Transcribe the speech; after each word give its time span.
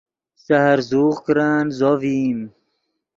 سے 0.43 0.53
ہرزوغ 0.65 1.13
کرن 1.25 1.65
زو 1.77 1.91
ڤئیم 2.01 2.39